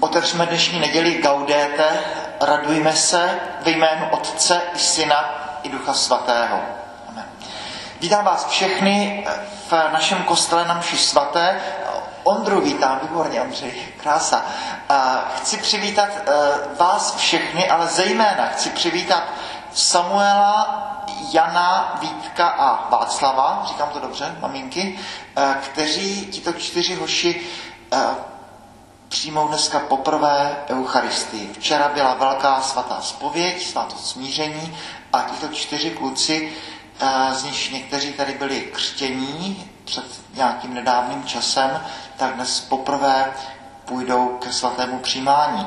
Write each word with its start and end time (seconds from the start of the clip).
Otevřeme 0.00 0.46
dnešní 0.46 0.80
neděli 0.80 1.14
Gaudete, 1.14 2.00
radujme 2.40 2.92
se 2.92 3.40
ve 3.60 3.70
jménu 3.70 4.06
Otce 4.10 4.62
i 4.74 4.78
Syna 4.78 5.34
i 5.62 5.68
Ducha 5.68 5.94
Svatého. 5.94 6.60
Amen. 7.08 7.24
Vítám 8.00 8.24
vás 8.24 8.46
všechny 8.46 9.26
v 9.70 9.72
našem 9.92 10.22
kostele 10.22 10.64
na 10.68 10.74
mši 10.74 10.96
svaté. 10.96 11.60
Ondru 12.22 12.60
vítám, 12.60 12.98
výborně 13.02 13.40
Ondřej, 13.40 13.72
krása. 14.00 14.44
Chci 15.36 15.56
přivítat 15.56 16.08
eh, 16.16 16.32
vás 16.78 17.16
všechny, 17.16 17.70
ale 17.70 17.86
zejména 17.86 18.46
chci 18.46 18.70
přivítat 18.70 19.22
Samuela, 19.72 20.82
Jana, 21.32 21.98
Vítka 22.00 22.48
a 22.48 22.90
Václava, 22.90 23.64
říkám 23.68 23.88
to 23.88 24.00
dobře, 24.00 24.36
maminky, 24.40 24.98
eh, 25.36 25.54
kteří, 25.64 26.26
tito 26.26 26.52
čtyři 26.52 26.94
hoši, 26.94 27.46
eh, 27.92 27.98
přijmou 29.08 29.48
dneska 29.48 29.78
poprvé 29.78 30.56
Eucharistii. 30.68 31.52
Včera 31.52 31.88
byla 31.88 32.14
velká 32.14 32.60
svatá 32.60 33.00
spověď, 33.00 33.66
svátost 33.66 34.06
smíření 34.06 34.76
a 35.12 35.22
tito 35.22 35.48
čtyři 35.54 35.90
kluci, 35.90 36.52
eh, 37.00 37.34
z 37.34 37.44
nich 37.44 37.72
někteří 37.72 38.12
tady 38.12 38.34
byli 38.34 38.60
křtění 38.60 39.70
před 39.84 40.04
nějakým 40.34 40.74
nedávným 40.74 41.24
časem, 41.24 41.82
tak 42.16 42.34
dnes 42.34 42.60
poprvé 42.60 43.32
půjdou 43.84 44.28
ke 44.28 44.52
svatému 44.52 44.98
přijímání. 44.98 45.66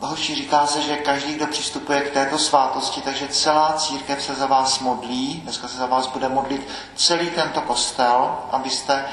Hoši 0.00 0.34
říká 0.34 0.66
se, 0.66 0.82
že 0.82 0.96
každý, 0.96 1.34
kdo 1.34 1.46
přistupuje 1.46 2.00
k 2.00 2.10
této 2.12 2.38
svátosti, 2.38 3.00
takže 3.00 3.28
celá 3.28 3.72
církev 3.72 4.22
se 4.22 4.34
za 4.34 4.46
vás 4.46 4.78
modlí, 4.80 5.40
dneska 5.44 5.68
se 5.68 5.76
za 5.76 5.86
vás 5.86 6.06
bude 6.06 6.28
modlit 6.28 6.68
celý 6.96 7.30
tento 7.30 7.60
kostel, 7.60 8.38
abyste, 8.50 9.04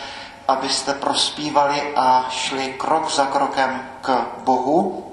abyste 0.49 0.93
prospívali 0.93 1.95
a 1.95 2.25
šli 2.29 2.73
krok 2.73 3.11
za 3.11 3.25
krokem 3.25 3.89
k 4.01 4.25
Bohu. 4.43 5.05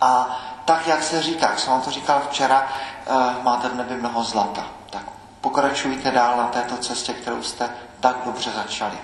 A 0.00 0.38
tak, 0.64 0.86
jak 0.86 1.02
se 1.02 1.22
říká, 1.22 1.46
jak 1.46 1.58
jsem 1.58 1.72
vám 1.72 1.82
to 1.82 1.90
říkal 1.90 2.22
včera, 2.30 2.68
eh, 3.06 3.42
máte 3.42 3.68
v 3.68 3.74
nebi 3.74 3.94
mnoho 3.94 4.24
zlata. 4.24 4.66
Tak 4.90 5.02
pokračujte 5.40 6.10
dál 6.10 6.36
na 6.36 6.46
této 6.46 6.76
cestě, 6.76 7.12
kterou 7.12 7.42
jste 7.42 7.70
tak 8.00 8.16
dobře 8.24 8.50
začali. 8.50 8.98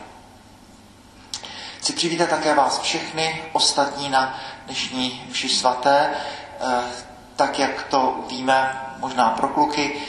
Chci 1.78 1.92
přivítat 1.92 2.28
také 2.28 2.54
vás 2.54 2.80
všechny 2.80 3.44
ostatní 3.52 4.08
na 4.08 4.38
dnešní 4.66 5.26
vši 5.32 5.48
svaté. 5.48 6.10
Eh, 6.60 6.82
tak, 7.36 7.58
jak 7.58 7.82
to 7.82 8.24
víme, 8.28 8.82
možná 8.98 9.30
pro 9.30 9.48
kluky, 9.48 10.02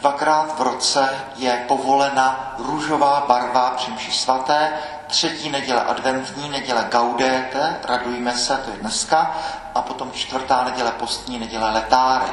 dvakrát 0.00 0.58
v 0.58 0.62
roce 0.62 1.08
je 1.36 1.64
povolena 1.68 2.54
růžová 2.58 3.24
barva 3.28 3.76
při 3.96 4.12
svaté. 4.12 4.72
Třetí 5.06 5.50
neděle 5.50 5.84
adventní, 5.84 6.48
neděle 6.48 6.86
gaudete, 6.90 7.76
radujme 7.84 8.32
se, 8.36 8.56
to 8.56 8.70
je 8.70 8.76
dneska, 8.76 9.36
a 9.74 9.82
potom 9.82 10.12
čtvrtá 10.12 10.64
neděle 10.64 10.90
postní, 10.90 11.38
neděle 11.38 11.70
letáre. 11.70 12.26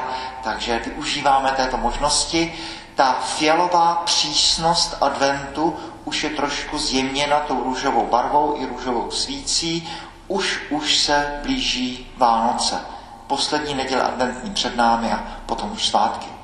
Takže 0.44 0.78
využíváme 0.78 1.50
této 1.50 1.76
možnosti. 1.76 2.54
Ta 2.94 3.12
fialová 3.12 4.02
přísnost 4.04 4.96
adventu 5.00 5.76
už 6.04 6.24
je 6.24 6.30
trošku 6.30 6.78
zjemněna 6.78 7.40
tou 7.40 7.62
růžovou 7.62 8.06
barvou 8.06 8.54
i 8.58 8.66
růžovou 8.66 9.10
svící, 9.10 9.88
už, 10.28 10.60
už 10.70 10.98
se 10.98 11.40
blíží 11.42 12.14
Vánoce. 12.16 12.80
Poslední 13.26 13.74
neděle 13.74 14.02
adventní 14.02 14.50
před 14.50 14.76
námi 14.76 15.12
a 15.12 15.22
potom 15.46 15.72
už 15.72 15.88
svátky. 15.88 16.37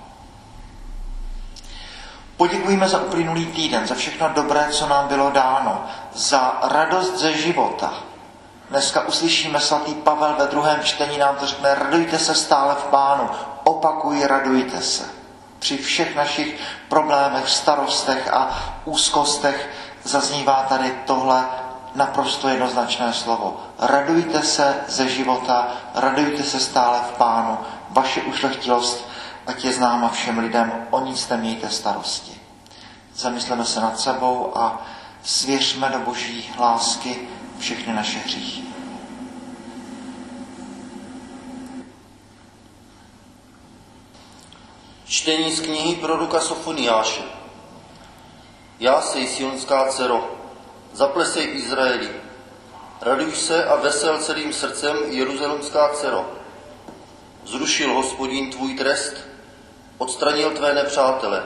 Poděkujeme 2.37 2.89
za 2.89 3.01
uplynulý 3.01 3.47
týden, 3.47 3.87
za 3.87 3.95
všechno 3.95 4.29
dobré, 4.29 4.67
co 4.71 4.89
nám 4.89 5.09
bylo 5.09 5.31
dáno, 5.31 5.85
za 6.13 6.59
radost 6.63 7.19
ze 7.19 7.33
života. 7.33 7.95
Dneska 8.71 9.07
uslyšíme 9.07 9.61
svatý 9.61 9.95
Pavel 9.95 10.35
ve 10.39 10.47
druhém 10.47 10.81
čtení 10.83 11.19
nám 11.19 11.37
to 11.37 11.47
řekne, 11.47 11.75
radujte 11.75 12.19
se 12.19 12.35
stále 12.35 12.75
v 12.75 12.85
pánu, 12.85 13.31
opakuji, 13.65 14.27
radujte 14.27 14.81
se 14.81 15.05
při 15.59 15.77
všech 15.77 16.17
našich 16.17 16.61
problémech, 16.89 17.49
starostech 17.49 18.33
a 18.33 18.73
úzkostech 18.85 19.71
zaznívá 20.03 20.67
tady 20.69 20.95
tohle 21.07 21.45
naprosto 21.95 22.49
jednoznačné 22.49 23.13
slovo. 23.13 23.61
Radujte 23.79 24.43
se 24.43 24.77
ze 24.89 25.09
života, 25.09 25.69
radujte 25.95 26.43
se 26.43 26.61
stále 26.61 26.99
v 26.99 27.17
pánu. 27.17 27.59
Vaše 27.91 28.23
ušlechtilost, 28.23 29.09
ať 29.47 29.65
je 29.65 29.73
známa 29.73 30.09
všem 30.09 30.39
lidem, 30.39 30.73
o 30.91 31.01
nic 31.01 31.29
nemějte 31.29 31.71
starosti. 31.71 32.41
Zamysleme 33.15 33.65
se 33.65 33.81
nad 33.81 34.01
sebou 34.01 34.59
a 34.59 34.87
svěřme 35.23 35.89
do 35.89 35.99
boží 35.99 36.51
lásky 36.59 37.29
všechny 37.59 37.93
naše 37.93 38.19
hříchy. 38.19 38.63
Čtení 45.07 45.53
z 45.53 45.61
knihy 45.61 45.97
proroka 45.97 46.41
Sofoniáše. 46.41 47.23
Já 48.81 49.01
sej 49.01 49.29
sionská 49.29 49.89
dcero, 49.89 50.37
zaplesej 50.93 51.55
Izraeli. 51.55 52.11
Raduj 53.01 53.33
se 53.33 53.65
a 53.65 53.77
vesel 53.77 54.19
celým 54.19 54.53
srdcem, 54.53 54.97
jeruzalemská 55.09 55.89
dcero. 55.89 56.31
Zrušil 57.45 57.95
hospodin 57.95 58.51
tvůj 58.51 58.75
trest, 58.75 59.15
odstranil 59.99 60.51
tvé 60.51 60.75
nepřátele. 60.75 61.45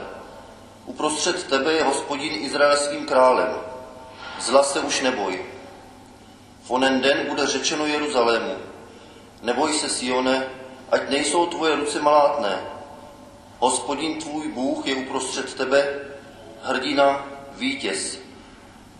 Uprostřed 0.85 1.43
tebe 1.43 1.73
je 1.73 1.83
hospodin 1.83 2.45
izraelským 2.45 3.05
králem. 3.05 3.49
Zla 4.39 4.63
se 4.63 4.79
už 4.79 5.01
neboj. 5.01 5.45
V 6.63 6.71
onen 6.71 7.01
den 7.01 7.25
bude 7.27 7.47
řečeno 7.47 7.85
Jeruzalému. 7.85 8.55
Neboj 9.41 9.73
se, 9.73 9.89
Sione, 9.89 10.47
ať 10.91 11.09
nejsou 11.09 11.45
tvoje 11.45 11.75
ruce 11.75 12.01
malátné, 12.01 12.59
Hospodin 13.59 14.21
tvůj 14.21 14.47
Bůh 14.47 14.87
je 14.87 14.95
uprostřed 14.95 15.53
tebe, 15.53 15.99
hrdina, 16.61 17.25
vítěz. 17.51 18.19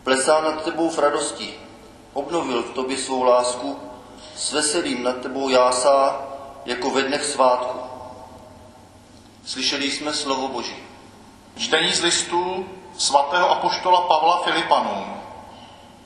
Plesá 0.04 0.42
nad 0.42 0.64
tebou 0.64 0.90
v 0.90 1.00
radosti, 1.00 1.60
obnovil 2.14 2.64
v 2.64 2.72
tobě 2.72 2.98
svou 2.98 3.24
lásku, 3.24 3.80
s 4.36 4.52
veselým 4.52 5.04
nad 5.04 5.18
tebou 5.18 5.50
jásá, 5.50 6.28
jako 6.66 6.90
ve 6.90 7.02
dnech 7.02 7.26
svátku. 7.26 7.89
Slyšeli 9.50 9.92
jsme 9.92 10.14
slovo 10.14 10.48
Boží. 10.48 10.76
Čtení 11.58 11.94
z 11.94 12.02
listů 12.02 12.70
svatého 12.98 13.52
apoštola 13.52 14.02
Pavla 14.02 14.42
Filipanům. 14.44 15.22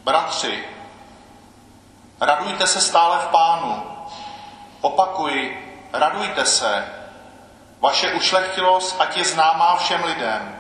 Bratři, 0.04 0.64
radujte 2.22 2.68
se 2.68 2.82
stále 2.82 3.18
v 3.18 3.28
pánu. 3.28 3.84
Opakuji, 4.82 5.76
radujte 5.94 6.46
se. 6.46 6.94
Vaše 7.80 8.14
ušlechtilost, 8.14 8.96
ať 9.02 9.18
je 9.18 9.24
známá 9.24 9.76
všem 9.76 10.04
lidem. 10.04 10.60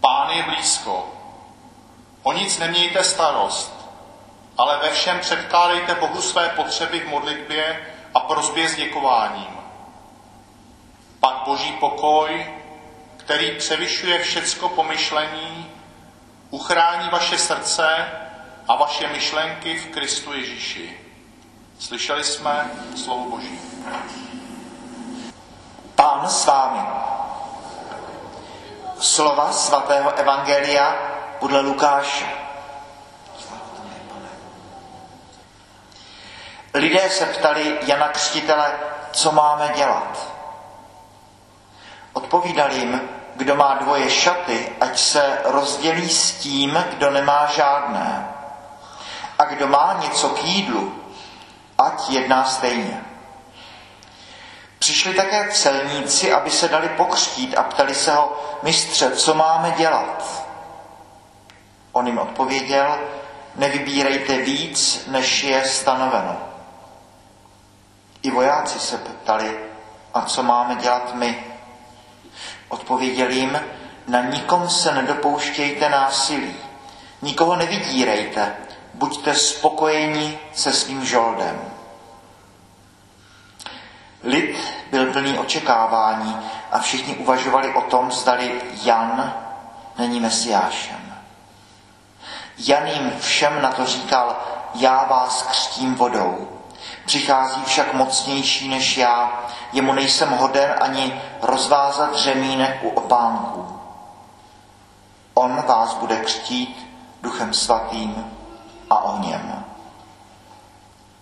Pán 0.00 0.30
je 0.30 0.42
blízko. 0.42 1.08
O 2.22 2.32
nic 2.32 2.58
nemějte 2.58 3.04
starost, 3.04 3.90
ale 4.58 4.78
ve 4.78 4.90
všem 4.90 5.20
předkládejte 5.20 5.94
Bohu 5.94 6.22
své 6.22 6.48
potřeby 6.48 7.00
v 7.00 7.08
modlitbě 7.08 7.86
a 8.14 8.20
prozbě 8.20 8.68
s 8.68 8.76
děkováním. 8.76 9.59
Pak 11.20 11.34
Boží 11.44 11.72
pokoj, 11.72 12.46
který 13.16 13.58
převyšuje 13.58 14.18
všecko 14.18 14.68
pomyšlení, 14.68 15.70
uchrání 16.50 17.08
vaše 17.08 17.38
srdce 17.38 18.08
a 18.68 18.76
vaše 18.76 19.08
myšlenky 19.08 19.78
v 19.78 19.86
Kristu 19.86 20.32
Ježíši. 20.32 21.00
Slyšeli 21.78 22.24
jsme 22.24 22.70
slovo 22.96 23.30
Boží. 23.30 23.60
Pán 25.94 26.28
s 26.28 26.46
vámi. 26.46 26.80
Slova 28.98 29.52
svatého 29.52 30.14
Evangelia 30.14 30.96
podle 31.38 31.60
Lukáše. 31.60 32.26
Lidé 36.74 37.10
se 37.10 37.26
ptali 37.26 37.78
Jana 37.82 38.08
Křtitele, 38.08 38.72
co 39.12 39.32
máme 39.32 39.72
dělat. 39.76 40.29
Odpovídal 42.12 42.72
jim, 42.72 43.00
kdo 43.36 43.56
má 43.56 43.74
dvoje 43.74 44.10
šaty, 44.10 44.72
ať 44.80 44.98
se 44.98 45.38
rozdělí 45.44 46.08
s 46.08 46.32
tím, 46.32 46.84
kdo 46.90 47.10
nemá 47.10 47.46
žádné. 47.46 48.28
A 49.38 49.44
kdo 49.44 49.66
má 49.66 49.98
něco 50.02 50.28
k 50.28 50.44
jídlu, 50.44 50.94
ať 51.78 52.10
jedná 52.10 52.44
stejně. 52.44 53.04
Přišli 54.78 55.14
také 55.14 55.48
celníci, 55.52 56.32
aby 56.32 56.50
se 56.50 56.68
dali 56.68 56.88
pokřtít 56.88 57.58
a 57.58 57.62
ptali 57.62 57.94
se 57.94 58.14
ho, 58.14 58.42
mistře, 58.62 59.10
co 59.10 59.34
máme 59.34 59.70
dělat? 59.70 60.44
On 61.92 62.06
jim 62.06 62.18
odpověděl, 62.18 62.98
nevybírejte 63.54 64.36
víc, 64.36 65.06
než 65.06 65.42
je 65.42 65.64
stanoveno. 65.64 66.36
I 68.22 68.30
vojáci 68.30 68.80
se 68.80 68.98
ptali, 68.98 69.60
a 70.14 70.22
co 70.22 70.42
máme 70.42 70.74
dělat 70.74 71.14
my? 71.14 71.49
Odpověděl 72.70 73.30
jim, 73.30 73.60
na 74.08 74.22
nikom 74.22 74.68
se 74.70 74.94
nedopouštějte 74.94 75.88
násilí, 75.88 76.56
nikoho 77.22 77.56
nevydírejte, 77.56 78.56
buďte 78.94 79.34
spokojeni 79.34 80.38
se 80.52 80.72
svým 80.72 81.04
žoldem. 81.04 81.60
Lid 84.22 84.56
byl 84.90 85.12
plný 85.12 85.38
očekávání 85.38 86.36
a 86.72 86.78
všichni 86.78 87.16
uvažovali 87.16 87.74
o 87.74 87.80
tom, 87.80 88.12
zdali 88.12 88.60
Jan 88.82 89.34
není 89.98 90.20
mesiášem. 90.20 91.14
Jan 92.58 92.86
jim 92.86 93.12
všem 93.20 93.62
na 93.62 93.72
to 93.72 93.86
říkal, 93.86 94.36
já 94.74 95.04
vás 95.04 95.42
křtím 95.42 95.94
vodou. 95.94 96.48
Přichází 97.10 97.62
však 97.64 97.94
mocnější 97.94 98.68
než 98.68 98.96
já, 98.96 99.42
jemu 99.72 99.92
nejsem 99.92 100.30
hoden 100.30 100.74
ani 100.80 101.20
rozvázat 101.42 102.14
řemínek 102.14 102.78
u 102.82 102.88
opánků. 102.88 103.80
On 105.34 105.62
vás 105.68 105.94
bude 105.94 106.16
křtít 106.16 106.86
duchem 107.22 107.54
svatým 107.54 108.36
a 108.90 109.04
ohněm. 109.04 109.64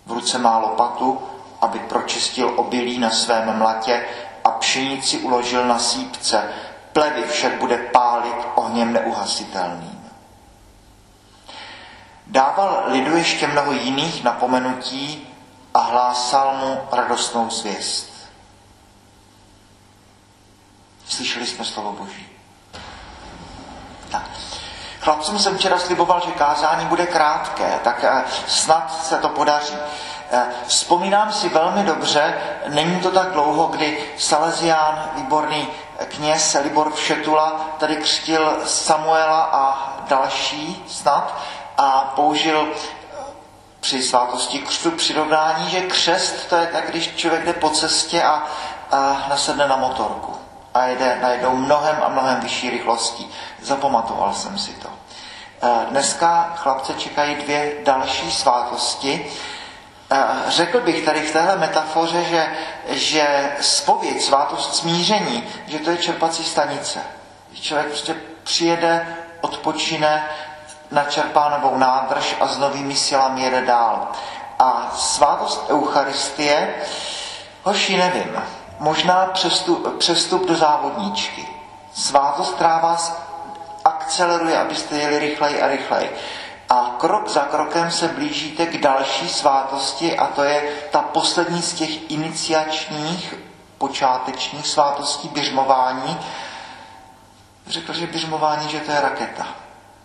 V 0.05 0.11
ruce 0.11 0.37
má 0.37 0.57
lopatu, 0.57 1.21
aby 1.61 1.79
pročistil 1.79 2.53
obilí 2.55 2.99
na 2.99 3.09
svém 3.09 3.57
mlatě 3.57 4.05
a 4.43 4.51
pšenici 4.51 5.17
uložil 5.17 5.65
na 5.65 5.79
sípce, 5.79 6.53
plevy 6.93 7.23
však 7.23 7.53
bude 7.53 7.77
pálit 7.77 8.47
ohněm 8.55 8.93
neuhasitelným. 8.93 10.09
Dával 12.27 12.83
lidu 12.85 13.17
ještě 13.17 13.47
mnoho 13.47 13.71
jiných 13.71 14.23
napomenutí 14.23 15.28
a 15.73 15.79
hlásal 15.79 16.55
mu 16.55 16.81
radostnou 16.91 17.49
zvěst. 17.49 18.09
Slyšeli 21.07 21.47
jsme 21.47 21.65
slovo 21.65 21.91
Boží. 21.91 22.27
Tak. 24.11 24.29
Chlapcům 24.99 25.39
jsem 25.39 25.57
včera 25.57 25.79
sliboval, 25.79 26.21
že 26.25 26.31
kázání 26.31 26.85
bude 26.85 27.05
krátké, 27.05 27.79
tak 27.83 28.03
eh, 28.03 28.23
snad 28.47 29.05
se 29.05 29.17
to 29.17 29.29
podaří. 29.29 29.75
Eh, 30.31 30.45
vzpomínám 30.67 31.31
si 31.31 31.49
velmi 31.49 31.83
dobře, 31.83 32.33
není 32.67 32.99
to 32.99 33.11
tak 33.11 33.31
dlouho, 33.31 33.67
kdy 33.67 34.13
Salesián, 34.17 35.09
výborný 35.15 35.67
kněz 36.05 36.57
Libor 36.63 36.93
Všetula, 36.93 37.65
tady 37.77 37.95
křtil 37.95 38.57
Samuela 38.65 39.41
a 39.41 39.93
další 40.07 40.83
snad 40.87 41.41
a 41.77 42.11
použil 42.15 42.67
při 43.79 44.03
svátosti 44.03 44.59
křtu 44.59 44.91
přirovnání, 44.91 45.69
že 45.69 45.81
křest 45.81 46.49
to 46.49 46.55
je 46.55 46.67
tak, 46.67 46.89
když 46.89 47.15
člověk 47.15 47.45
jde 47.45 47.53
po 47.53 47.69
cestě 47.69 48.23
a, 48.23 48.47
a 48.91 49.25
nasedne 49.29 49.67
na 49.67 49.75
motorku 49.75 50.35
a 50.73 50.85
jede 50.85 51.17
najednou 51.21 51.55
mnohem 51.55 51.97
a 52.03 52.09
mnohem 52.09 52.39
vyšší 52.39 52.69
rychlostí. 52.69 53.31
Zapamatoval 53.61 54.33
jsem 54.33 54.57
si 54.57 54.71
to. 54.71 54.89
Eh, 55.61 55.85
dneska 55.89 56.53
chlapce 56.55 56.93
čekají 56.93 57.35
dvě 57.35 57.73
další 57.83 58.31
svátosti. 58.31 59.31
Eh, 60.11 60.17
řekl 60.47 60.79
bych 60.79 61.05
tady 61.05 61.21
v 61.21 61.33
téhle 61.33 61.57
metafoře, 61.57 62.23
že, 62.23 62.47
že 62.87 63.51
spověď, 63.61 64.21
svátost 64.21 64.75
smíření, 64.75 65.43
že 65.67 65.79
to 65.79 65.89
je 65.89 65.97
čerpací 65.97 66.43
stanice. 66.43 66.99
Člověk 67.61 67.87
prostě 67.87 68.15
přijede, 68.43 69.17
odpočine, 69.41 70.29
načerpá 70.91 71.49
novou 71.49 71.77
nádrž 71.77 72.35
a 72.39 72.47
s 72.47 72.57
novými 72.57 72.95
silami 72.95 73.41
jede 73.41 73.61
dál. 73.61 74.07
A 74.59 74.91
svátost 74.95 75.65
Eucharistie, 75.69 76.75
hoši 77.63 77.97
nevím, 77.97 78.43
možná 78.79 79.25
přestup, 79.25 79.97
přestup 79.97 80.47
do 80.47 80.55
závodníčky. 80.55 81.47
Svátost, 81.93 82.55
která 82.55 82.77
vás 82.79 83.21
akceleruje, 83.85 84.59
abyste 84.59 84.97
jeli 84.97 85.19
rychleji 85.19 85.61
a 85.61 85.67
rychleji. 85.67 86.15
A 86.69 86.95
krok 86.97 87.29
za 87.29 87.39
krokem 87.39 87.91
se 87.91 88.07
blížíte 88.07 88.65
k 88.65 88.81
další 88.81 89.29
svátosti 89.29 90.17
a 90.17 90.27
to 90.27 90.43
je 90.43 90.61
ta 90.91 91.01
poslední 91.01 91.61
z 91.61 91.73
těch 91.73 92.11
iniciačních, 92.11 93.33
počátečních 93.77 94.67
svátostí 94.67 95.27
běžmování. 95.27 96.19
Řekl, 97.67 97.93
že 97.93 98.07
běžmování, 98.07 98.69
že 98.69 98.79
to 98.79 98.91
je 98.91 99.01
raketa. 99.01 99.47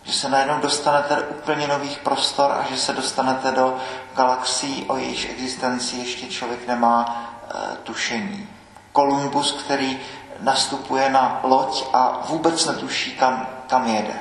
Že 0.05 0.13
se 0.13 0.29
najednou 0.29 0.59
dostanete 0.59 1.15
do 1.15 1.23
úplně 1.23 1.67
nových 1.67 1.97
prostor 1.97 2.51
a 2.51 2.65
že 2.69 2.77
se 2.77 2.93
dostanete 2.93 3.51
do 3.51 3.77
galaxií, 4.15 4.85
o 4.85 4.97
jejíž 4.97 5.29
existenci 5.29 5.95
ještě 5.95 6.27
člověk 6.27 6.67
nemá 6.67 7.29
e, 7.49 7.75
tušení. 7.75 8.49
Kolumbus, 8.91 9.51
který 9.51 9.99
nastupuje 10.39 11.09
na 11.09 11.39
loď 11.43 11.85
a 11.93 12.21
vůbec 12.27 12.65
netuší, 12.65 13.11
kam, 13.11 13.47
kam 13.67 13.87
jede. 13.87 14.19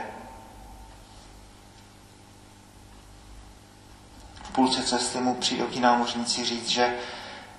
V 4.43 4.51
půlce 4.53 4.83
cesty 4.83 5.21
mu 5.21 5.35
přijdou 5.35 5.67
ti 5.67 5.81
námořníci 5.81 6.45
říct, 6.45 6.69
že 6.69 6.95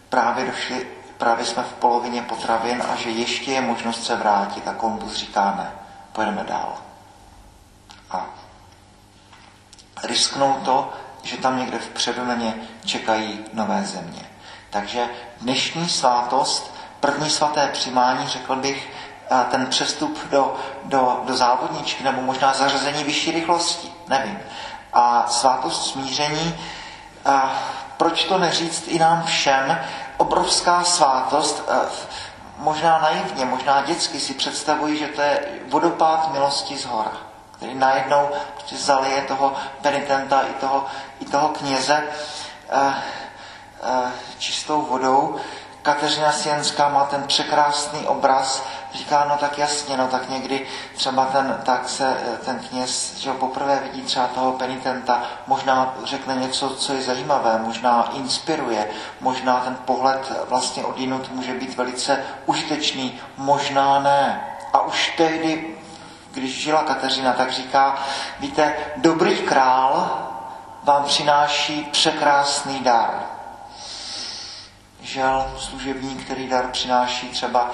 právě, 0.10 0.46
došli, 0.46 0.88
právě 1.18 1.46
jsme 1.46 1.64
v 1.64 1.74
polovině 1.74 2.22
potravin 2.22 2.84
a 2.90 2.96
že 2.96 3.10
ještě 3.10 3.52
je 3.52 3.62
možnost 3.62 4.06
se 4.06 4.16
vrátit. 4.16 4.68
A 4.68 4.74
Kolumbus 4.74 5.14
říká 5.14 5.56
ne, 5.58 5.72
pojedeme 6.14 6.44
dál. 6.44 6.78
A 8.12 8.26
risknou 10.04 10.54
to, 10.66 10.94
že 11.24 11.38
tam 11.38 11.60
někde 11.60 11.80
vpředu 11.80 12.26
na 12.26 12.36
ně 12.36 12.56
čekají 12.86 13.46
nové 13.54 13.84
země. 13.84 14.30
Takže 14.70 15.10
dnešní 15.42 15.90
svátost 15.90 16.74
první 17.00 17.30
svaté 17.30 17.68
přimání, 17.68 18.28
řekl 18.28 18.56
bych, 18.56 18.90
ten 19.52 19.68
přestup 19.68 20.20
do, 20.32 20.56
do, 20.84 21.22
do 21.26 21.38
závodničky 21.38 22.04
nebo 22.04 22.22
možná 22.22 22.54
zařazení 22.54 23.04
vyšší 23.04 23.32
rychlosti, 23.32 23.92
nevím. 24.08 24.40
A 24.94 25.28
svátost 25.28 25.92
smíření, 25.92 26.60
a 27.26 27.56
proč 27.98 28.24
to 28.24 28.38
neříct 28.38 28.88
i 28.88 29.00
nám 29.00 29.24
všem, 29.24 29.80
obrovská 30.18 30.84
svátost, 30.84 31.70
možná 32.58 33.00
naivně, 33.00 33.46
možná 33.46 33.82
dětsky 33.82 34.20
si 34.20 34.34
představují, 34.34 34.98
že 34.98 35.08
to 35.08 35.22
je 35.22 35.40
vodopád 35.70 36.32
milosti 36.34 36.78
z 36.78 36.86
hora, 36.86 37.18
který 37.66 37.80
najednou 37.80 38.30
zalije 38.72 39.22
toho 39.22 39.54
penitenta 39.82 40.42
i 40.42 40.54
toho, 40.54 40.86
i 41.20 41.26
toho 41.26 41.50
kněze 41.50 42.04
čistou 44.38 44.82
vodou 44.82 45.40
Kateřina 45.82 46.32
Sienská 46.32 46.90
má 46.90 47.06
ten 47.06 47.24
překrásný 47.24 48.08
obraz, 48.08 48.64
říká, 48.94 49.26
no 49.30 49.38
tak 49.38 49.58
jasně, 49.58 49.98
no 49.98 50.08
tak 50.08 50.30
někdy 50.30 50.68
třeba 50.96 51.26
ten, 51.26 51.62
tak 51.64 51.90
se 51.90 52.18
ten 52.46 52.60
kněz, 52.70 53.14
že 53.18 53.30
ho 53.30 53.36
poprvé 53.36 53.80
vidí 53.84 54.02
třeba 54.02 54.28
toho 54.28 54.52
penitenta, 54.52 55.24
možná 55.48 55.96
řekne 56.04 56.36
něco, 56.36 56.70
co 56.70 56.94
je 56.94 57.02
zajímavé, 57.02 57.60
možná 57.60 58.10
inspiruje, 58.14 58.90
možná 59.22 59.60
ten 59.60 59.78
pohled 59.86 60.32
vlastně 60.50 60.84
odinut 60.84 61.32
může 61.32 61.54
být 61.54 61.78
velice 61.78 62.24
užitečný, 62.46 63.20
možná 63.38 64.00
ne. 64.00 64.48
A 64.74 64.82
už 64.82 65.14
tehdy, 65.18 65.75
když 66.36 66.62
žila 66.62 66.84
Kateřina, 66.84 67.34
tak 67.34 67.52
říká, 67.52 67.96
víte, 68.40 68.76
dobrý 68.98 69.38
král 69.38 70.22
vám 70.84 71.04
přináší 71.04 71.88
překrásný 71.92 72.80
dar 72.80 73.36
žel 75.06 75.54
služebník, 75.58 76.26
který 76.26 76.48
dar 76.48 76.68
přináší, 76.72 77.30
třeba 77.30 77.72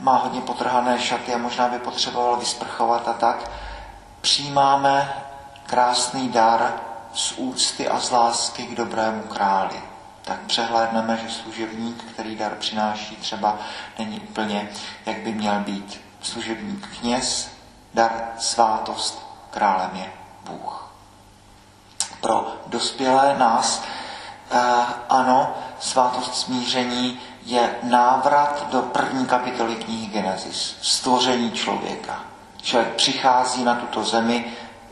má 0.00 0.16
hodně 0.16 0.40
potrhané 0.40 1.00
šaty 1.00 1.34
a 1.34 1.38
možná 1.38 1.68
by 1.68 1.78
potřeboval 1.78 2.36
vysprchovat 2.36 3.08
a 3.08 3.12
tak, 3.12 3.50
přijímáme 4.20 5.12
krásný 5.66 6.28
dar 6.28 6.72
z 7.14 7.32
úcty 7.36 7.88
a 7.88 8.00
z 8.00 8.10
lásky 8.10 8.62
k 8.62 8.74
dobrému 8.74 9.22
králi. 9.22 9.82
Tak 10.22 10.40
přehlédneme, 10.40 11.16
že 11.16 11.34
služebník, 11.34 12.04
který 12.04 12.36
dar 12.36 12.54
přináší, 12.54 13.16
třeba 13.16 13.58
není 13.98 14.20
úplně, 14.20 14.68
jak 15.06 15.18
by 15.18 15.32
měl 15.32 15.60
být. 15.60 16.00
Služebník 16.22 16.88
kněz, 17.00 17.50
dar 17.94 18.12
svátost, 18.38 19.26
králem 19.50 19.90
je 19.94 20.12
Bůh. 20.44 20.92
Pro 22.20 22.54
dospělé 22.66 23.38
nás 23.38 23.82
Eh, 24.50 24.84
ano, 25.08 25.54
svátost 25.80 26.34
smíření 26.34 27.20
je 27.44 27.74
návrat 27.82 28.66
do 28.70 28.82
první 28.82 29.26
kapitoly 29.26 29.74
knihy 29.74 30.06
Genesis, 30.06 30.76
stvoření 30.82 31.52
člověka. 31.52 32.24
Člověk 32.62 32.94
přichází 32.94 33.64
na 33.64 33.74
tuto 33.74 34.04
zemi 34.04 34.44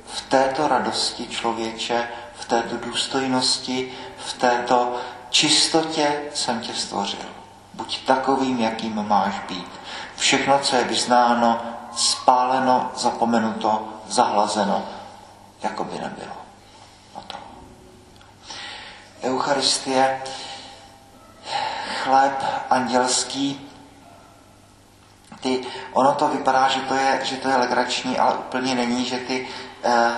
v 0.06 0.20
této 0.20 0.68
radosti 0.68 1.26
člověče, 1.26 2.08
v 2.34 2.44
této 2.44 2.76
důstojnosti, 2.76 3.92
v 4.16 4.32
této 4.32 4.96
čistotě 5.30 6.22
jsem 6.34 6.60
tě 6.60 6.74
stvořil. 6.74 7.28
Buď 7.74 8.06
takovým, 8.06 8.60
jakým 8.60 9.08
máš 9.08 9.34
být. 9.48 9.68
Všechno, 10.16 10.58
co 10.58 10.76
je 10.76 10.84
vyznáno, 10.84 11.60
spáleno, 11.96 12.90
zapomenuto, 12.96 13.88
zahlazeno, 14.08 14.84
jako 15.62 15.84
by 15.84 15.98
nebylo. 15.98 16.36
Eucharistie, 19.22 20.22
chléb 22.02 22.44
andělský, 22.70 23.70
ty, 25.40 25.66
ono 25.92 26.14
to 26.14 26.28
vypadá, 26.28 26.68
že 26.68 26.80
to 26.80 26.94
je, 26.94 27.20
že 27.22 27.36
to 27.36 27.48
je 27.48 27.56
legrační, 27.56 28.18
ale 28.18 28.34
úplně 28.34 28.74
není, 28.74 29.04
že 29.04 29.18
ty 29.18 29.48
eh, 29.84 30.10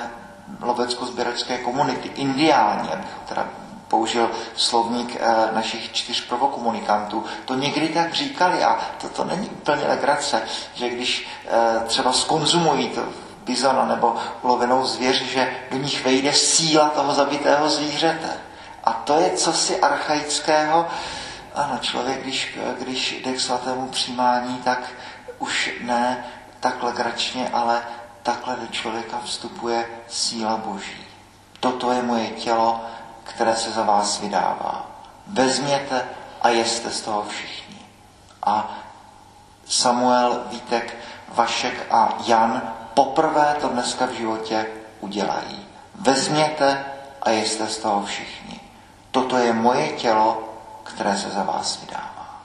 lovecko-sběračské 0.61 1.59
komunity, 1.59 2.09
indiáni, 2.09 2.89
abych 2.93 3.11
teda 3.29 3.49
použil 4.09 4.31
slovník 4.57 5.17
eh, 5.21 5.53
našich 5.53 5.93
čtyř 5.93 6.21
prvokomunikantů, 6.27 7.25
to 7.45 7.55
někdy 7.55 7.89
tak 7.89 8.15
říkali 8.15 8.65
a 8.65 8.79
to, 9.01 9.09
to 9.09 9.25
není 9.25 9.49
úplně 9.49 9.87
legrace, 9.87 10.43
že 10.75 10.89
když 10.89 11.29
eh, 11.47 11.87
třeba 11.87 12.13
skonzumují 12.13 12.89
to 12.89 13.03
bizona 13.45 13.85
nebo 13.85 14.17
ulovenou 14.43 14.87
zvěř, 14.87 15.23
že 15.23 15.57
do 15.71 15.79
nich 15.79 16.05
vejde 16.05 16.33
síla 16.33 16.89
toho 16.89 17.15
zabitého 17.15 17.69
zvířete. 17.69 18.31
A 18.85 18.93
to 18.93 19.21
je 19.21 19.31
cosi 19.31 19.81
archaického. 19.81 20.87
Ano, 21.55 21.79
člověk, 21.81 22.23
když, 22.23 22.59
když 22.81 23.13
jde 23.13 23.33
k 23.33 23.41
svatému 23.41 23.89
přijímání, 23.89 24.61
tak 24.65 24.79
už 25.39 25.71
ne 25.81 26.25
tak 26.61 26.83
legračně, 26.83 27.49
ale 27.53 27.83
takhle 28.23 28.57
do 28.57 28.67
člověka 28.67 29.21
vstupuje 29.25 29.87
síla 30.09 30.57
Boží. 30.57 31.07
Toto 31.61 31.93
je 31.93 32.03
moje 32.03 32.27
tělo, 32.27 32.81
které 33.39 33.57
se 33.57 33.71
za 33.71 33.83
vás 33.83 34.21
vydává. 34.21 34.87
Vezměte 35.27 36.05
a 36.43 36.49
jeste 36.49 36.91
z 36.91 37.01
toho 37.01 37.23
všichni. 37.29 37.79
A 38.43 38.71
Samuel, 39.67 40.43
Vítek, 40.51 40.97
Vašek 41.29 41.87
a 41.91 42.19
Jan 42.27 42.63
poprvé 42.95 43.57
to 43.61 43.69
dneska 43.69 44.07
v 44.07 44.11
životě 44.11 44.67
udělají. 45.01 45.67
Vezměte 45.95 46.85
a 47.23 47.31
jeste 47.31 47.67
z 47.67 47.79
toho 47.79 48.07
všichni. 48.07 48.61
Toto 49.11 49.37
je 49.37 49.53
moje 49.53 49.89
tělo, 49.89 50.55
které 50.83 51.17
se 51.17 51.31
za 51.31 51.43
vás 51.43 51.81
vydává. 51.81 52.43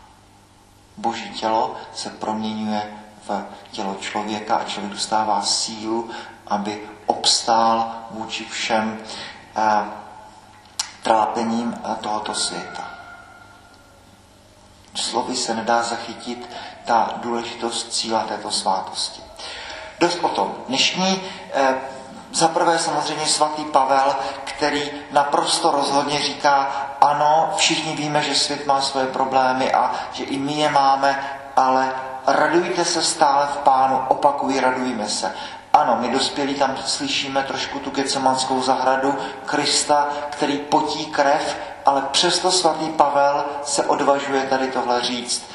Boží 0.98 1.30
tělo 1.30 1.76
se 1.94 2.10
proměňuje 2.10 2.94
v 3.28 3.46
tělo 3.72 3.96
člověka 3.96 4.56
a 4.56 4.64
člověk 4.64 4.94
dostává 4.94 5.42
sílu, 5.42 6.10
aby 6.48 6.82
obstál 7.06 7.92
vůči 8.12 8.46
všem 8.46 9.00
eh, 9.56 10.03
trápením 11.04 11.82
tohoto 12.02 12.34
světa. 12.34 12.84
Slovy 14.96 15.36
se 15.36 15.54
nedá 15.54 15.84
zachytit 15.84 16.50
ta 16.86 17.14
důležitost 17.16 17.94
cíla 17.94 18.24
této 18.24 18.52
svátosti. 18.52 19.22
Dost 20.00 20.20
o 20.22 20.30
tom. 20.30 20.56
Dnešní 20.68 21.22
eh, 21.54 21.76
samozřejmě 22.78 23.26
svatý 23.26 23.66
Pavel, 23.66 24.16
který 24.44 24.92
naprosto 25.12 25.72
rozhodně 25.72 26.20
říká, 26.20 26.72
ano, 27.02 27.54
všichni 27.56 27.96
víme, 27.96 28.22
že 28.22 28.36
svět 28.36 28.66
má 28.66 28.82
svoje 28.82 29.08
problémy 29.08 29.74
a 29.74 29.92
že 30.14 30.24
i 30.24 30.38
my 30.38 30.54
je 30.54 30.70
máme, 30.72 31.40
ale 31.56 31.92
radujte 32.28 32.86
se 32.86 33.04
stále 33.04 33.48
v 33.48 33.58
pánu, 33.58 34.02
opakuji, 34.08 34.60
radujme 34.60 35.10
se. 35.10 35.36
Ano, 35.74 35.98
my 36.02 36.10
dospělí 36.10 36.56
tam 36.56 36.78
slyšíme 36.86 37.44
trošku 37.44 37.80
tu 37.80 37.92
kecemanskou 37.92 38.62
zahradu 38.62 39.16
Krista, 39.46 40.08
který 40.30 40.58
potí 40.58 41.06
krev, 41.06 41.58
ale 41.86 42.02
přesto 42.12 42.52
svatý 42.52 42.90
Pavel 42.90 43.46
se 43.64 43.84
odvažuje 43.84 44.42
tady 44.42 44.68
tohle 44.68 45.02
říct. 45.02 45.46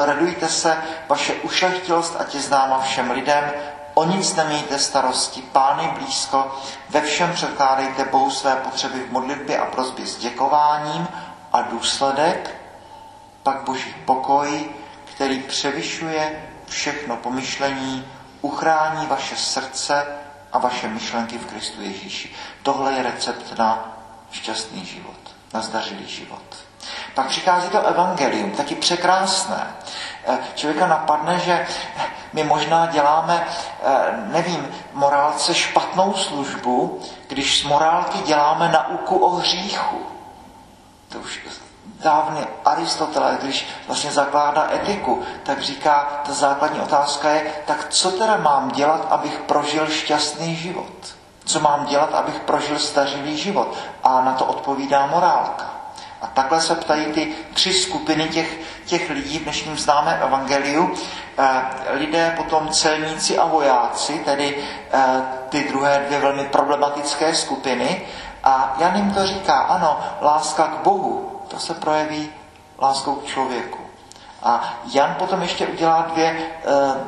Radujte 0.04 0.48
se, 0.48 0.76
vaše 1.08 1.34
ušlechtilost, 1.34 2.16
ať 2.18 2.34
je 2.34 2.40
známa 2.40 2.80
všem 2.80 3.10
lidem, 3.10 3.52
o 3.94 4.04
nic 4.04 4.34
nemějte 4.34 4.78
starosti, 4.78 5.42
pány 5.42 5.88
blízko, 5.98 6.56
ve 6.90 7.00
všem 7.00 7.32
předkládejte 7.32 8.04
Bohu 8.04 8.30
své 8.30 8.56
potřeby 8.56 9.00
v 9.00 9.12
modlitbě 9.12 9.58
a 9.58 9.64
prozbě 9.66 10.06
s 10.06 10.16
děkováním 10.16 11.08
a 11.52 11.62
důsledek, 11.62 12.56
pak 13.42 13.64
boží 13.64 13.94
pokoj, 14.04 14.64
který 15.04 15.38
převyšuje 15.42 16.42
všechno 16.66 17.16
pomyšlení, 17.16 18.06
uchrání 18.40 19.06
vaše 19.06 19.36
srdce 19.36 20.06
a 20.52 20.58
vaše 20.58 20.88
myšlenky 20.88 21.38
v 21.38 21.46
Kristu 21.46 21.82
Ježíši. 21.82 22.34
Tohle 22.62 22.92
je 22.92 23.02
recept 23.02 23.58
na 23.58 23.96
šťastný 24.30 24.86
život, 24.86 25.16
na 25.54 25.60
zdařilý 25.60 26.08
život. 26.08 26.56
Pak 27.14 27.26
přichází 27.26 27.68
to 27.68 27.86
evangelium, 27.86 28.50
taky 28.50 28.74
překrásné. 28.74 29.66
Eh, 30.26 30.38
člověka 30.54 30.86
napadne, 30.86 31.38
že 31.38 31.66
my 32.32 32.44
možná 32.44 32.86
děláme, 32.86 33.46
eh, 33.82 33.96
nevím, 34.32 34.68
morálce 34.92 35.54
špatnou 35.54 36.14
službu, 36.14 37.02
když 37.28 37.60
z 37.60 37.64
morálky 37.64 38.18
děláme 38.18 38.68
nauku 38.68 39.16
o 39.16 39.28
hříchu. 39.28 40.06
To 41.08 41.18
už 41.18 41.40
dávně 42.04 42.46
Aristoteles, 42.64 43.38
když 43.42 43.68
vlastně 43.86 44.12
zakládá 44.12 44.68
etiku, 44.74 45.22
tak 45.42 45.60
říká, 45.60 46.22
ta 46.26 46.32
základní 46.32 46.80
otázka 46.80 47.30
je, 47.30 47.52
tak 47.66 47.86
co 47.88 48.10
teda 48.10 48.36
mám 48.36 48.70
dělat, 48.70 49.06
abych 49.10 49.38
prožil 49.46 49.86
šťastný 49.86 50.56
život? 50.56 51.16
Co 51.44 51.60
mám 51.60 51.86
dělat, 51.86 52.14
abych 52.14 52.40
prožil 52.40 52.78
stařilý 52.78 53.36
život? 53.36 53.74
A 54.04 54.20
na 54.20 54.32
to 54.32 54.44
odpovídá 54.44 55.06
morálka. 55.06 55.70
A 56.22 56.26
takhle 56.26 56.60
se 56.60 56.74
ptají 56.74 57.04
ty 57.06 57.34
tři 57.54 57.72
skupiny 57.72 58.28
těch, 58.28 58.58
těch 58.86 59.10
lidí 59.10 59.38
v 59.38 59.42
dnešním 59.42 59.78
známém 59.78 60.22
evangeliu. 60.22 60.94
Eh, 61.38 61.62
lidé, 61.90 62.34
potom 62.36 62.68
celníci 62.68 63.38
a 63.38 63.44
vojáci, 63.44 64.18
tedy 64.24 64.64
eh, 64.92 65.22
ty 65.48 65.68
druhé 65.68 66.04
dvě 66.06 66.20
velmi 66.20 66.44
problematické 66.44 67.34
skupiny. 67.34 68.06
A 68.44 68.76
Jan 68.78 68.96
jim 68.96 69.10
to 69.10 69.26
říká, 69.26 69.54
ano, 69.54 70.00
láska 70.22 70.66
k 70.66 70.82
Bohu, 70.82 71.35
to 71.56 71.60
se 71.60 71.74
projeví 71.74 72.28
láskou 72.78 73.14
k 73.14 73.26
člověku. 73.26 73.78
A 74.42 74.74
Jan 74.92 75.14
potom 75.18 75.42
ještě 75.42 75.66
udělá 75.66 76.06
dvě 76.12 76.26
e, 76.26 76.36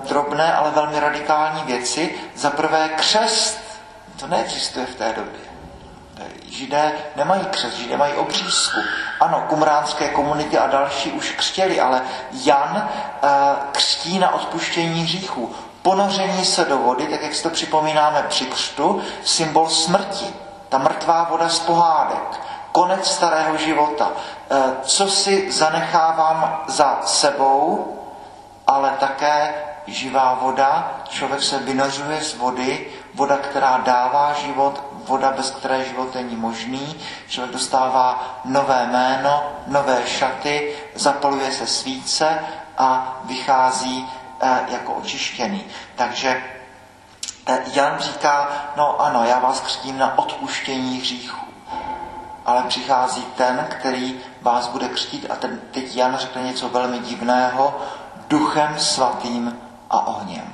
drobné, 0.09 0.55
ale 0.55 0.71
velmi 0.71 1.01
radikální 1.01 1.63
věci. 1.63 2.15
Za 2.37 2.51
prvé 2.51 2.89
křest. 2.89 3.61
To 4.21 4.27
neexistuje 4.27 4.87
v 4.87 4.95
té 4.95 5.13
době. 5.13 5.41
Židé 6.47 6.93
nemají 7.17 7.45
křest, 7.45 7.77
židé 7.77 7.97
mají 7.97 8.15
obřízku. 8.15 8.81
Ano, 9.21 9.45
kumránské 9.49 10.09
komunity 10.09 10.59
a 10.59 10.67
další 10.67 11.13
už 11.13 11.31
křtěli, 11.31 11.81
ale 11.81 12.03
Jan 12.33 12.77
e, 12.77 13.29
křtí 13.73 14.19
na 14.19 14.35
odpuštění 14.35 15.03
hříchů. 15.03 15.55
Ponoření 15.83 16.45
se 16.45 16.65
do 16.65 16.79
vody, 16.79 17.07
tak 17.07 17.23
jak 17.23 17.35
si 17.35 17.43
to 17.43 17.51
připomínáme 17.51 18.25
při 18.29 18.47
křtu, 18.47 19.03
symbol 19.25 19.69
smrti. 19.69 20.35
Ta 20.69 20.79
mrtvá 20.79 21.25
voda 21.31 21.49
z 21.49 21.59
pohádek 21.59 22.48
konec 22.79 23.11
starého 23.11 23.57
života. 23.59 24.15
Eh, 24.15 24.87
co 24.87 25.09
si 25.11 25.51
zanechávám 25.51 26.63
za 26.67 27.03
sebou, 27.03 27.99
ale 28.67 28.95
také 29.03 29.55
živá 29.87 30.39
voda. 30.39 31.03
Člověk 31.09 31.43
se 31.43 31.59
vynořuje 31.59 32.21
z 32.21 32.35
vody, 32.35 32.87
voda, 33.15 33.37
která 33.37 33.83
dává 33.83 34.33
život, 34.33 34.83
voda, 34.93 35.31
bez 35.31 35.51
které 35.51 35.85
život 35.85 36.15
není 36.15 36.37
možný. 36.37 37.01
Člověk 37.29 37.53
dostává 37.53 38.39
nové 38.45 38.87
jméno, 38.87 39.43
nové 39.67 40.07
šaty, 40.07 40.77
zapaluje 40.95 41.53
se 41.53 41.67
svíce 41.67 42.39
a 42.79 43.19
vychází 43.25 44.07
eh, 44.41 44.61
jako 44.69 44.95
očištěný. 44.95 45.67
Takže 45.97 46.43
eh, 47.47 47.59
Jan 47.75 47.99
říká, 47.99 48.49
no 48.77 49.01
ano, 49.01 49.25
já 49.25 49.39
vás 49.39 49.61
křtím 49.61 49.99
na 49.99 50.19
odpuštění 50.19 50.99
hříchu 50.99 51.49
ale 52.49 52.63
přichází 52.63 53.25
ten, 53.37 53.67
který 53.71 54.21
vás 54.43 54.69
bude 54.69 54.89
křtít 54.89 55.27
a 55.31 55.37
ten, 55.37 55.61
teď 55.71 55.97
Jan 55.97 56.17
řekne 56.17 56.43
něco 56.43 56.69
velmi 56.69 56.99
divného, 56.99 57.81
duchem 58.29 58.79
svatým 58.79 59.59
a 59.91 60.07
ohněm. 60.07 60.45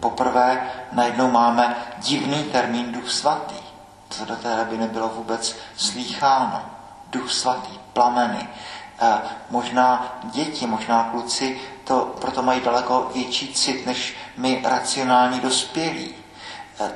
Poprvé 0.00 0.70
najednou 0.92 1.30
máme 1.30 1.76
divný 1.98 2.44
termín 2.44 2.92
duch 2.92 3.10
svatý. 3.10 3.54
To 4.18 4.24
do 4.24 4.36
té 4.36 4.56
doby 4.56 4.78
nebylo 4.78 5.08
vůbec 5.08 5.56
slýcháno. 5.76 6.62
Duch 7.10 7.32
svatý, 7.32 7.78
plameny. 7.92 8.48
E, 9.00 9.18
možná 9.50 10.18
děti, 10.24 10.66
možná 10.66 11.04
kluci 11.10 11.60
to 11.84 12.14
proto 12.20 12.42
mají 12.42 12.60
daleko 12.60 13.10
větší 13.14 13.54
cit 13.54 13.86
než 13.86 14.16
my 14.36 14.62
racionální 14.64 15.40
dospělí. 15.40 16.14
E, 16.80 16.90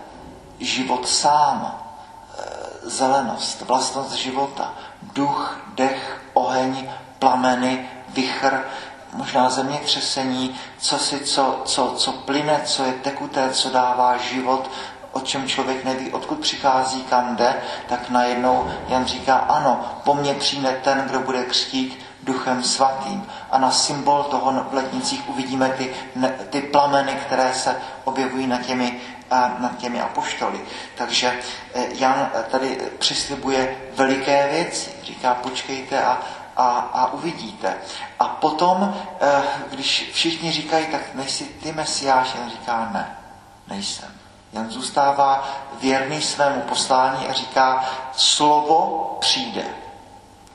život 0.61 1.09
sám, 1.09 1.83
zelenost, 2.85 3.63
vlastnost 3.63 4.13
života, 4.13 4.75
duch, 5.03 5.61
dech, 5.75 6.21
oheň, 6.35 6.89
plameny, 7.19 7.89
vichr, 8.09 8.65
možná 9.13 9.51
zemětřesení, 9.51 10.57
co 10.79 10.99
si, 10.99 11.21
co, 11.21 11.63
co, 11.65 11.95
co 11.97 12.13
plyne, 12.13 12.61
co 12.65 12.85
je 12.85 12.93
tekuté, 12.93 13.51
co 13.51 13.71
dává 13.71 14.17
život, 14.17 14.71
o 15.13 15.21
čem 15.21 15.49
člověk 15.49 15.85
neví, 15.85 16.13
odkud 16.13 16.39
přichází, 16.39 17.03
kam 17.03 17.37
jde, 17.37 17.55
tak 17.89 18.11
najednou 18.11 18.71
Jan 18.89 19.05
říká, 19.05 19.37
ano, 19.37 19.85
po 20.05 20.15
mně 20.15 20.35
přijde 20.35 20.81
ten, 20.85 21.05
kdo 21.09 21.21
bude 21.21 21.45
křtít 21.45 21.99
duchem 22.23 22.63
svatým. 22.63 23.27
A 23.51 23.59
na 23.59 23.71
symbol 23.71 24.23
toho 24.23 24.53
v 24.71 24.75
letnicích 24.75 25.29
uvidíme 25.29 25.69
ty, 25.69 25.95
ty 26.51 26.61
plameny, 26.61 27.13
které 27.27 27.55
se 27.55 27.77
objevují 28.05 28.47
na 28.47 28.59
těmi 28.59 29.01
nad 29.59 29.79
těmi 29.79 30.01
apoštoly. 30.01 30.61
Takže 30.95 31.41
eh, 31.75 31.87
Jan 31.95 32.31
tady 32.51 32.79
přislibuje 32.99 33.77
veliké 33.95 34.49
věci. 34.49 34.91
Říká, 35.03 35.35
počkejte 35.35 36.05
a, 36.05 36.21
a, 36.57 36.69
a 36.79 37.13
uvidíte. 37.13 37.75
A 38.19 38.25
potom, 38.25 38.95
eh, 39.21 39.43
když 39.71 40.11
všichni 40.13 40.53
říkají, 40.53 40.87
tak 40.87 41.15
nejsi 41.15 41.45
ty 41.45 41.73
mesiáš, 41.73 42.35
on 42.45 42.51
říká, 42.51 42.91
ne, 42.93 43.17
nejsem. 43.69 44.13
Jan 44.53 44.71
zůstává 44.71 45.49
věrný 45.81 46.23
svému 46.23 46.61
poslání 46.61 47.29
a 47.29 47.33
říká, 47.33 47.85
slovo 48.13 49.17
přijde. 49.21 49.65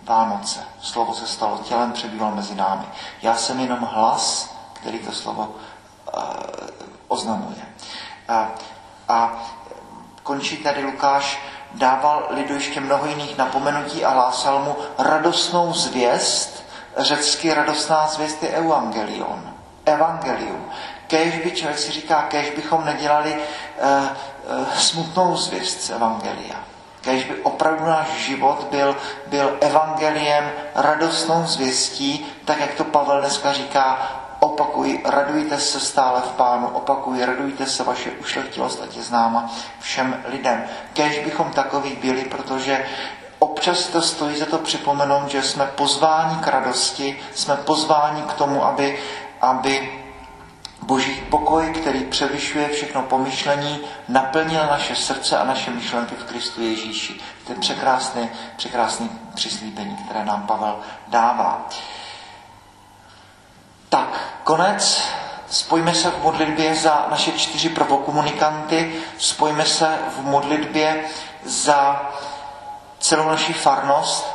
Vánoce. 0.03 0.59
Slovo 0.81 1.13
se 1.13 1.27
stalo 1.27 1.57
tělem, 1.57 1.91
přebýval 1.91 2.31
mezi 2.35 2.55
námi. 2.55 2.85
Já 3.21 3.35
jsem 3.35 3.59
jenom 3.59 3.79
hlas, 3.79 4.55
který 4.73 4.99
to 4.99 5.11
slovo 5.11 5.55
uh, 6.15 6.23
oznamuje. 7.07 7.66
Uh, 8.29 8.35
a 9.07 9.43
končí 10.23 10.57
tady 10.57 10.83
Lukáš, 10.83 11.39
dával 11.73 12.27
lidu 12.29 12.53
ještě 12.53 12.79
mnoho 12.79 13.05
jiných 13.05 13.37
napomenutí 13.37 14.05
a 14.05 14.09
hlásal 14.09 14.59
mu 14.59 14.75
radostnou 14.97 15.73
zvěst, 15.73 16.63
řecky 16.97 17.53
radostná 17.53 18.07
zvěst 18.07 18.43
je 18.43 18.49
evangelion, 18.49 19.53
evangelium. 19.85 20.69
Kéž 21.07 21.37
by, 21.37 21.51
člověk 21.51 21.79
si 21.79 21.91
říká, 21.91 22.25
kéž 22.29 22.49
bychom 22.49 22.85
nedělali 22.85 23.35
uh, 23.35 24.59
uh, 24.59 24.73
smutnou 24.77 25.37
zvěst 25.37 25.81
z 25.81 25.89
evangelia. 25.89 26.55
Kéž 27.01 27.23
by 27.23 27.35
opravdu 27.35 27.85
náš 27.85 28.07
život 28.07 28.67
byl, 28.71 28.97
byl 29.27 29.57
evangeliem, 29.61 30.51
radostnou 30.75 31.43
zvěstí, 31.45 32.27
tak 32.45 32.59
jak 32.59 32.73
to 32.73 32.83
Pavel 32.83 33.19
dneska 33.19 33.53
říká, 33.53 33.99
opakuj, 34.39 35.01
radujte 35.05 35.59
se 35.59 35.79
stále 35.79 36.21
v 36.21 36.31
pánu, 36.31 36.67
opakuj, 36.67 37.25
radujte 37.25 37.65
se, 37.65 37.83
vaše 37.83 38.11
ušlechtilost, 38.11 38.81
ať 38.83 38.95
je 38.95 39.03
známa 39.03 39.51
všem 39.79 40.23
lidem. 40.27 40.63
Kéž 40.93 41.19
bychom 41.19 41.51
takový 41.51 41.95
byli, 41.95 42.25
protože 42.25 42.85
občas 43.39 43.87
to 43.87 44.01
stojí 44.01 44.37
za 44.37 44.45
to 44.45 44.57
připomenout, 44.57 45.29
že 45.29 45.41
jsme 45.43 45.65
pozváni 45.65 46.35
k 46.43 46.47
radosti, 46.47 47.19
jsme 47.35 47.55
pozváni 47.55 48.21
k 48.21 48.33
tomu, 48.33 48.65
aby, 48.65 48.99
aby 49.41 50.03
Boží 50.81 51.21
pokoj, 51.29 51.73
který 51.73 52.03
převyšuje 52.03 52.69
všechno 52.69 53.01
pomyšlení, 53.01 53.79
naplnil 54.07 54.65
naše 54.65 54.95
srdce 54.95 55.37
a 55.37 55.43
naše 55.43 55.71
myšlenky 55.71 56.15
v 56.15 56.23
Kristu 56.23 56.61
Ježíši. 56.61 57.19
To 57.45 57.51
je 57.51 57.59
překrásné, 57.59 58.29
překrásné 58.57 59.09
přislíbení, 59.35 59.95
které 59.95 60.25
nám 60.25 60.47
Pavel 60.47 60.79
dává. 61.07 61.67
Tak, 63.89 64.26
konec. 64.47 65.01
Spojíme 65.49 65.95
se 65.95 66.09
v 66.11 66.23
modlitbě 66.23 66.75
za 66.75 67.05
naše 67.09 67.31
čtyři 67.31 67.69
prvokomunikanty, 67.69 68.95
spojíme 69.17 69.65
se 69.65 69.97
v 70.17 70.25
modlitbě 70.25 71.03
za 71.43 72.09
celou 72.99 73.27
naši 73.27 73.53
farnost. 73.53 74.27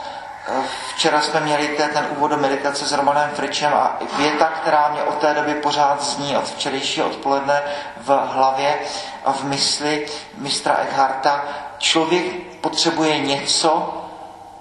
Včera 0.94 1.20
jsme 1.20 1.40
měli 1.40 1.68
ten 1.68 2.06
úvod 2.16 2.30
do 2.30 2.36
meditace 2.36 2.86
s 2.86 2.92
Romanem 2.92 3.30
Fričem 3.34 3.74
a 3.74 3.98
věta, 4.18 4.44
která 4.46 4.88
mě 4.88 5.02
od 5.02 5.14
té 5.14 5.34
doby 5.34 5.54
pořád 5.54 6.02
zní 6.02 6.36
od 6.36 6.44
včerejšího 6.44 7.06
odpoledne 7.06 7.62
v 7.96 8.08
hlavě 8.32 8.78
a 9.24 9.32
v 9.32 9.44
mysli 9.44 10.06
mistra 10.34 10.76
Eckharta. 10.76 11.44
Člověk 11.78 12.24
potřebuje 12.60 13.18
něco 13.18 14.02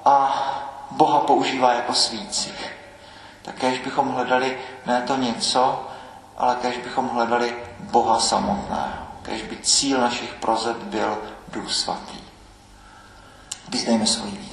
a 0.05 0.43
Boha 0.91 1.19
používá 1.19 1.73
jako 1.73 1.93
svíci. 1.93 2.51
Tak 3.41 3.55
kež 3.55 3.79
bychom 3.79 4.07
hledali 4.07 4.57
ne 4.85 5.01
to 5.01 5.17
něco, 5.17 5.87
ale 6.37 6.55
kež 6.55 6.77
bychom 6.77 7.09
hledali 7.09 7.55
Boha 7.79 8.19
samotného. 8.19 9.07
Kež 9.21 9.41
by 9.41 9.57
cíl 9.57 10.01
našich 10.01 10.33
prozeb 10.33 10.77
byl 10.77 11.17
Duch 11.47 11.73
Svatý. 11.73 12.17
Vyznejme 13.69 14.07
svoji 14.07 14.31
víru. 14.31 14.50